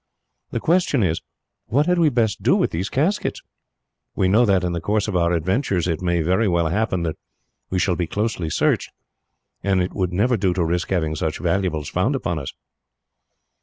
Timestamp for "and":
9.61-9.79